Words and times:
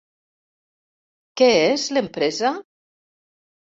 Què 1.41 1.49
és 1.67 1.85
l'empresa? 1.99 2.55